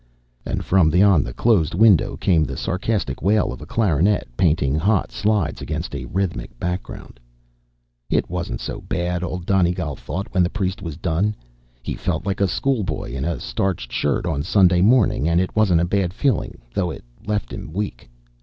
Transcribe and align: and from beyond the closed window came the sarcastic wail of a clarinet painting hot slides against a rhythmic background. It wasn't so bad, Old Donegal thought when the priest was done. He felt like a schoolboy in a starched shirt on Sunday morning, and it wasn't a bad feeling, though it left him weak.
and 0.47 0.65
from 0.65 0.89
beyond 0.89 1.23
the 1.27 1.31
closed 1.31 1.75
window 1.75 2.17
came 2.17 2.43
the 2.43 2.57
sarcastic 2.57 3.21
wail 3.21 3.53
of 3.53 3.61
a 3.61 3.67
clarinet 3.67 4.27
painting 4.35 4.73
hot 4.73 5.11
slides 5.11 5.61
against 5.61 5.93
a 5.93 6.05
rhythmic 6.05 6.57
background. 6.59 7.19
It 8.09 8.27
wasn't 8.27 8.61
so 8.61 8.81
bad, 8.81 9.23
Old 9.23 9.45
Donegal 9.45 9.95
thought 9.95 10.33
when 10.33 10.41
the 10.41 10.49
priest 10.49 10.81
was 10.81 10.97
done. 10.97 11.35
He 11.83 11.93
felt 11.93 12.25
like 12.25 12.41
a 12.41 12.47
schoolboy 12.47 13.11
in 13.11 13.23
a 13.25 13.39
starched 13.39 13.91
shirt 13.91 14.25
on 14.25 14.41
Sunday 14.41 14.81
morning, 14.81 15.29
and 15.29 15.39
it 15.39 15.55
wasn't 15.55 15.81
a 15.81 15.85
bad 15.85 16.15
feeling, 16.15 16.57
though 16.73 16.89
it 16.89 17.03
left 17.27 17.53
him 17.53 17.71
weak. 17.71 18.09